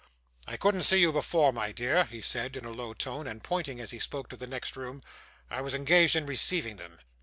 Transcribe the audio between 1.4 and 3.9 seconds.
my dear,' he said, in a low tone, and pointing,